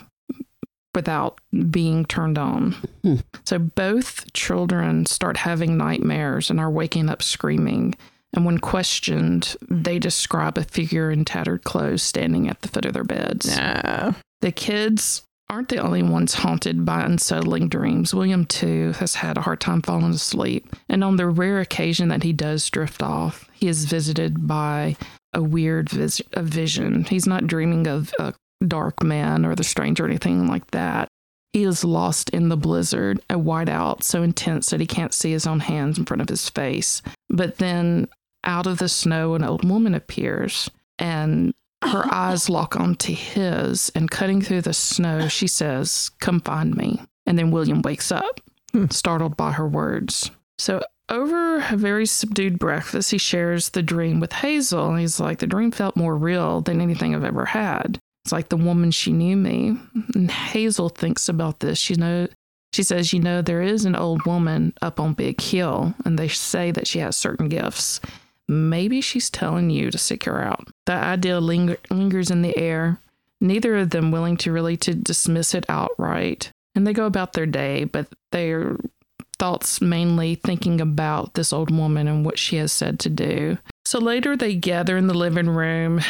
[0.96, 2.72] without being turned on.
[3.04, 3.16] Hmm.
[3.46, 7.96] So both children start having nightmares and are waking up screaming.
[8.34, 12.94] And when questioned, they describe a figure in tattered clothes standing at the foot of
[12.94, 13.56] their beds.
[14.42, 18.14] The kids aren't the only ones haunted by unsettling dreams.
[18.14, 20.76] William, too, has had a hard time falling asleep.
[20.88, 24.96] And on the rare occasion that he does drift off, he is visited by
[25.34, 27.06] a weird vis- a vision.
[27.06, 31.08] He's not dreaming of a dark man or the stranger or anything like that.
[31.54, 35.48] He is lost in the blizzard, a whiteout so intense that he can't see his
[35.48, 37.02] own hands in front of his face.
[37.32, 38.08] But then
[38.44, 44.12] out of the snow, an old woman appears and her eyes lock onto his, and
[44.12, 47.02] cutting through the snow, she says, Come find me.
[47.26, 48.40] And then William wakes up,
[48.72, 48.86] Hmm.
[48.92, 50.30] startled by her words.
[50.58, 54.90] So, over a very subdued breakfast, he shares the dream with Hazel.
[54.92, 57.98] And he's like, The dream felt more real than anything I've ever had.
[58.26, 59.78] It's like the woman she knew me.
[60.14, 61.80] And Hazel thinks about this.
[61.80, 62.28] She know
[62.74, 66.28] she says, you know, there is an old woman up on Big Hill, and they
[66.28, 68.00] say that she has certain gifts.
[68.50, 70.68] Maybe she's telling you to seek her out.
[70.88, 72.98] That idea linger- lingers in the air.
[73.40, 76.52] Neither of them willing to really to dismiss it outright.
[76.74, 78.76] And they go about their day, but their
[79.38, 83.60] thoughts mainly thinking about this old woman and what she has said to do.
[83.86, 86.02] So later they gather in the living room,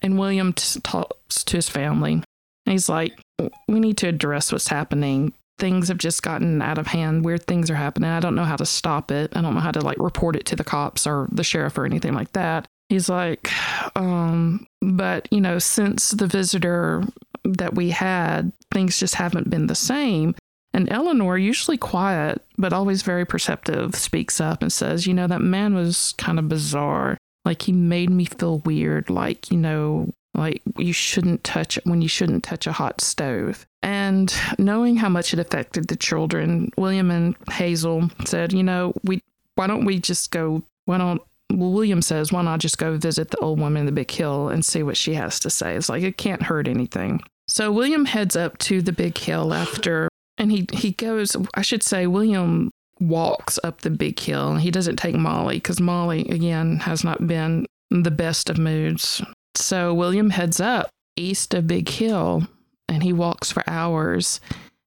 [0.00, 2.12] and William t- talks to his family.
[2.12, 3.20] And he's like,
[3.66, 5.32] We need to address what's happening.
[5.60, 7.24] Things have just gotten out of hand.
[7.24, 8.10] Weird things are happening.
[8.10, 9.36] I don't know how to stop it.
[9.36, 11.84] I don't know how to like report it to the cops or the sheriff or
[11.84, 12.66] anything like that.
[12.88, 13.50] He's like,
[13.96, 17.04] um, but you know, since the visitor
[17.44, 20.34] that we had, things just haven't been the same.
[20.72, 25.40] And Eleanor, usually quiet, but always very perceptive, speaks up and says, You know, that
[25.40, 27.16] man was kind of bizarre.
[27.44, 29.10] Like, he made me feel weird.
[29.10, 33.66] Like, you know, like you shouldn't touch when you shouldn't touch a hot stove.
[34.10, 39.22] And knowing how much it affected the children, William and Hazel said, You know, we,
[39.54, 43.30] why don't we just go, why don't, well, William says, why not just go visit
[43.30, 45.76] the old woman in the big hill and see what she has to say?
[45.76, 47.22] It's like, it can't hurt anything.
[47.46, 50.08] So William heads up to the big hill after
[50.40, 54.96] and he he goes i should say william walks up the big hill he doesn't
[54.96, 59.22] take molly because molly again has not been the best of moods
[59.54, 62.46] so william heads up east of big hill
[62.90, 64.40] and he walks for hours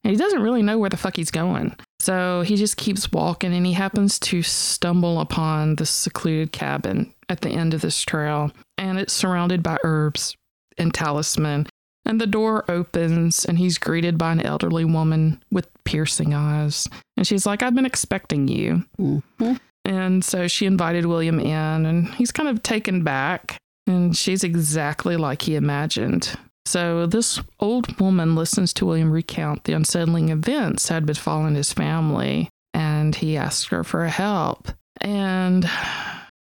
[0.04, 3.54] and he doesn't really know where the fuck he's going so he just keeps walking
[3.54, 8.52] and he happens to stumble upon this secluded cabin at the end of this trail
[8.78, 10.36] and it's surrounded by herbs
[10.78, 11.66] and talisman
[12.06, 16.86] and the door opens, and he's greeted by an elderly woman with piercing eyes.
[17.16, 18.84] And she's like, I've been expecting you.
[19.00, 19.58] Mhm.
[19.86, 23.56] And so she invited William in, and he's kind of taken back.
[23.88, 26.38] And she's exactly like he imagined.
[26.66, 31.74] So this old woman listens to William recount the unsettling events that had befallen his
[31.74, 34.70] family, and he asks her for help.
[35.02, 35.70] And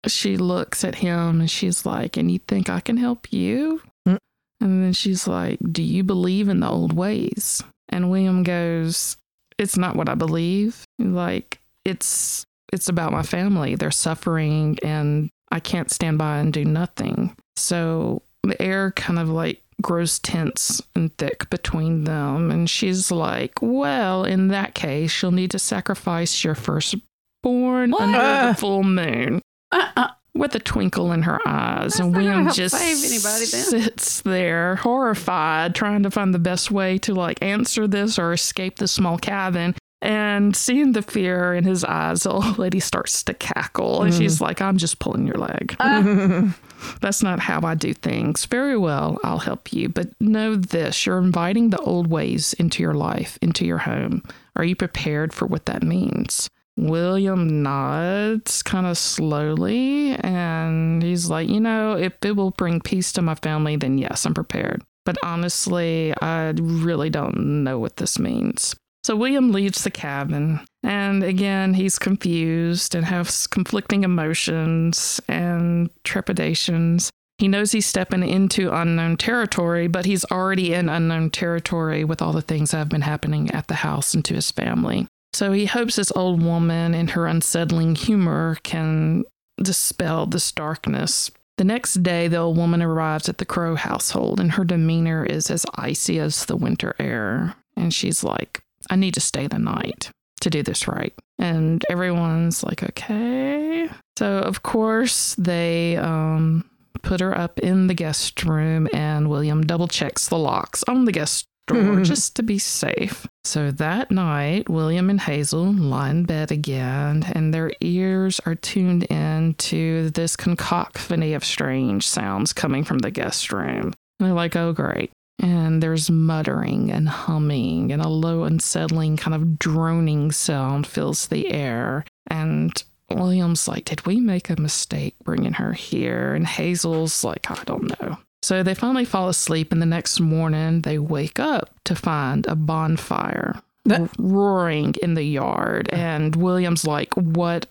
[0.06, 3.82] she looks at him and she's like, And you think I can help you?
[4.06, 4.18] Mm.
[4.60, 7.62] And then she's like, Do you believe in the old ways?
[7.88, 9.16] And William goes,
[9.58, 10.84] It's not what I believe.
[10.98, 13.74] Like, it's it's about my family.
[13.74, 17.36] They're suffering and I can't stand by and do nothing.
[17.56, 22.50] So the air kind of like grows tense and thick between them.
[22.50, 28.00] And she's like, Well, in that case, you'll need to sacrifice your firstborn What?
[28.02, 28.46] under Uh.
[28.48, 29.40] the full moon
[29.72, 30.08] Uh-uh.
[30.34, 31.94] with a twinkle in her eyes.
[31.94, 36.32] That's and not gonna William help just save anybody sits there horrified, trying to find
[36.34, 39.74] the best way to like answer this or escape the small cabin.
[40.02, 44.02] And seeing the fear in his eyes, the old lady starts to cackle.
[44.02, 44.40] And she's mm.
[44.42, 45.76] like, I'm just pulling your leg.
[45.84, 46.56] Ah.
[47.00, 48.44] That's not how I do things.
[48.46, 49.88] Very well, I'll help you.
[49.88, 54.24] But know this you're inviting the old ways into your life, into your home.
[54.56, 56.50] Are you prepared for what that means?
[56.76, 63.12] William nods kind of slowly and he's like, You know, if it will bring peace
[63.12, 64.82] to my family, then yes, I'm prepared.
[65.04, 68.74] But honestly, I really don't know what this means.
[69.04, 77.10] So William leaves the cabin, and again, he's confused and has conflicting emotions and trepidations.
[77.38, 82.32] He knows he's stepping into unknown territory, but he's already in unknown territory with all
[82.32, 85.08] the things that have been happening at the house and to his family.
[85.32, 89.24] So he hopes this old woman and her unsettling humor can
[89.60, 91.32] dispel this darkness.
[91.58, 95.50] The next day, the old woman arrives at the Crow household, and her demeanor is
[95.50, 97.56] as icy as the winter air.
[97.76, 100.10] And she's like, I need to stay the night
[100.40, 101.14] to do this right.
[101.38, 103.88] And everyone's like, okay.
[104.18, 106.64] So, of course, they um,
[107.02, 111.12] put her up in the guest room, and William double checks the locks on the
[111.12, 113.26] guest door just to be safe.
[113.44, 119.04] So that night, William and Hazel lie in bed again, and their ears are tuned
[119.04, 123.92] in to this concoction of strange sounds coming from the guest room.
[124.18, 125.10] And they're like, oh, great.
[125.42, 131.50] And there's muttering and humming, and a low, unsettling kind of droning sound fills the
[131.52, 132.04] air.
[132.28, 132.72] And
[133.10, 136.32] William's like, Did we make a mistake bringing her here?
[136.34, 138.18] And Hazel's like, I don't know.
[138.42, 142.54] So they finally fall asleep, and the next morning they wake up to find a
[142.56, 145.88] bonfire That- roaring in the yard.
[145.92, 147.66] And William's like, What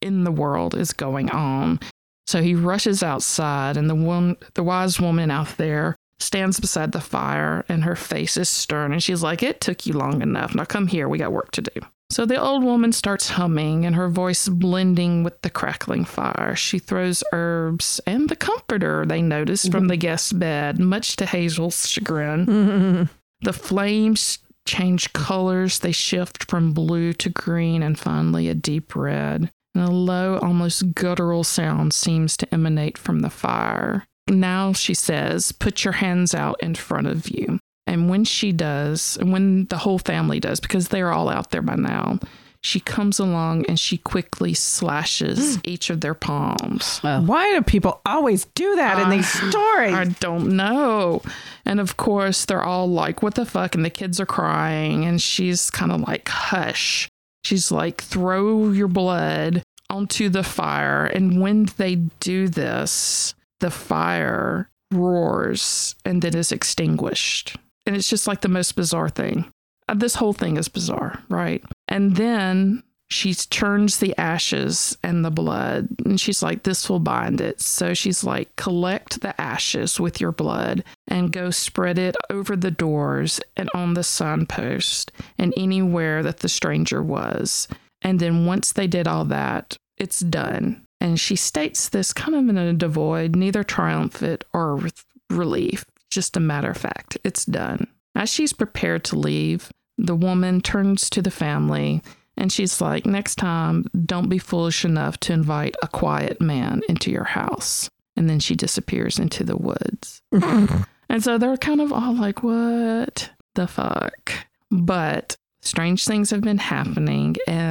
[0.00, 1.78] in the world is going on?
[2.26, 7.00] So he rushes outside, and the one, the wise woman out there stands beside the
[7.00, 8.92] fire, and her face is stern.
[8.92, 10.54] And she's like, It took you long enough.
[10.54, 11.08] Now come here.
[11.08, 11.80] We got work to do.
[12.10, 16.54] So the old woman starts humming, and her voice blending with the crackling fire.
[16.54, 21.88] She throws herbs and the comforter they noticed from the guest bed, much to Hazel's
[21.88, 23.08] chagrin.
[23.42, 25.80] The flames change colors.
[25.80, 29.50] They shift from blue to green and finally a deep red.
[29.74, 34.06] And a low, almost guttural sound seems to emanate from the fire.
[34.32, 37.58] Now she says, Put your hands out in front of you.
[37.86, 41.62] And when she does, and when the whole family does, because they're all out there
[41.62, 42.18] by now,
[42.62, 47.00] she comes along and she quickly slashes each of their palms.
[47.02, 49.94] Why do people always do that in these stories?
[49.94, 51.22] I don't know.
[51.64, 53.74] And of course, they're all like, what the fuck?
[53.74, 55.04] And the kids are crying.
[55.04, 57.08] And she's kind of like, hush.
[57.44, 61.04] She's like, throw your blood onto the fire.
[61.04, 67.56] And when they do this, the fire roars and then is extinguished.
[67.86, 69.50] And it's just like the most bizarre thing.
[69.88, 71.64] Uh, This whole thing is bizarre, right?
[71.88, 77.42] And then she turns the ashes and the blood and she's like this will bind
[77.42, 82.56] it so she's like collect the ashes with your blood and go spread it over
[82.56, 87.68] the doors and on the signpost and anywhere that the stranger was
[88.00, 92.48] and then once they did all that it's done and she states this kind of
[92.48, 94.80] in a devoid neither triumphant or
[95.28, 100.60] relief just a matter of fact it's done as she's prepared to leave the woman
[100.60, 102.02] turns to the family
[102.36, 107.10] and she's like, next time, don't be foolish enough to invite a quiet man into
[107.10, 107.90] your house.
[108.16, 110.22] And then she disappears into the woods.
[110.32, 114.32] and so they're kind of all like, what the fuck?
[114.70, 117.61] But strange things have been happening and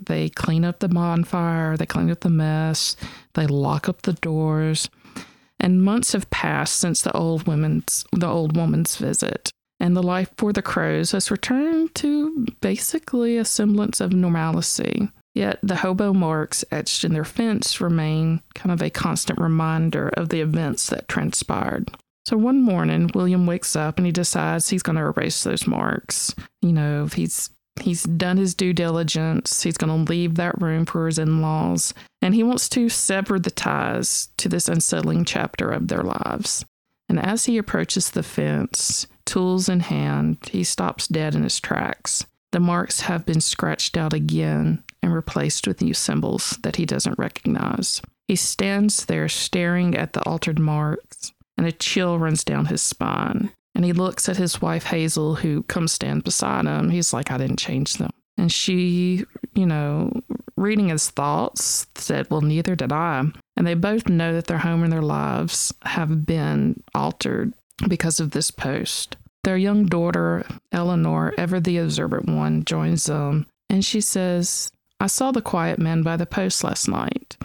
[0.00, 2.96] they clean up the bonfire, they clean up the mess,
[3.34, 4.88] they lock up the doors.
[5.60, 9.50] And months have passed since the old woman's the old woman's visit
[9.80, 15.08] and the life for the crows has returned to basically a semblance of normalcy.
[15.34, 20.28] Yet the hobo marks etched in their fence remain kind of a constant reminder of
[20.28, 21.90] the events that transpired.
[22.24, 26.34] So one morning, William wakes up and he decides he's going to erase those marks.
[26.62, 27.50] You know, he's
[27.80, 29.62] he's done his due diligence.
[29.62, 33.50] He's going to leave that room for his in-laws, and he wants to sever the
[33.50, 36.64] ties to this unsettling chapter of their lives.
[37.08, 42.24] And as he approaches the fence, tools in hand, he stops dead in his tracks.
[42.52, 47.18] The marks have been scratched out again and replaced with new symbols that he doesn't
[47.18, 48.00] recognize.
[48.26, 53.50] He stands there staring at the altered marks, and a chill runs down his spine.
[53.74, 56.90] And he looks at his wife Hazel, who comes stand beside him.
[56.90, 58.10] He's like, I didn't change them.
[58.36, 60.12] And she, you know,
[60.56, 63.24] reading his thoughts, said, Well, neither did I.
[63.56, 67.52] And they both know that their home and their lives have been altered
[67.88, 69.16] because of this post.
[69.44, 75.32] Their young daughter, Eleanor, ever the observant one, joins them, and she says, I saw
[75.32, 77.36] the quiet man by the post last night.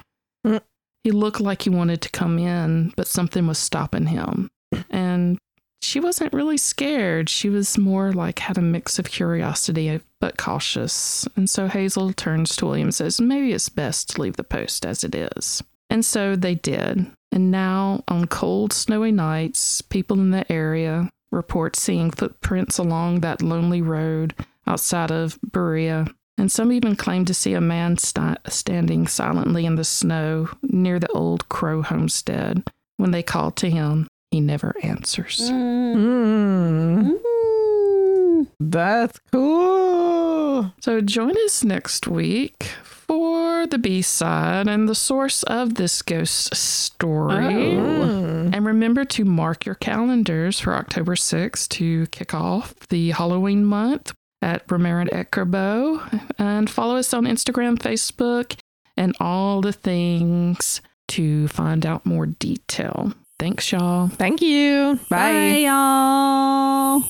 [0.45, 0.61] Mm.
[1.03, 4.49] He looked like he wanted to come in, but something was stopping him.
[4.89, 5.37] And
[5.81, 7.29] she wasn't really scared.
[7.29, 11.27] She was more like had a mix of curiosity but cautious.
[11.35, 14.85] And so Hazel turns to William and says, Maybe it's best to leave the post
[14.85, 15.63] as it is.
[15.89, 17.07] And so they did.
[17.31, 23.41] And now, on cold, snowy nights, people in the area report seeing footprints along that
[23.41, 24.35] lonely road
[24.67, 26.07] outside of Berea.
[26.37, 30.99] And some even claim to see a man sta- standing silently in the snow near
[30.99, 32.63] the old Crow homestead.
[32.97, 35.39] When they call to him, he never answers.
[35.51, 38.47] Mm, Mm.
[38.59, 40.73] that's cool.
[40.81, 46.55] So join us next week for the B side and the source of this ghost
[46.55, 47.73] story.
[47.75, 48.53] Mm.
[48.55, 54.13] And remember to mark your calendars for October 6th to kick off the Halloween month
[54.41, 56.01] at Romero and Eckerbo.
[56.37, 58.57] And follow us on Instagram, Facebook,
[58.97, 63.13] and all the things to find out more detail.
[63.39, 64.09] Thanks, y'all.
[64.09, 64.99] Thank you.
[65.09, 67.03] Bye, y'all.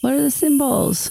[0.00, 1.10] What are the symbols?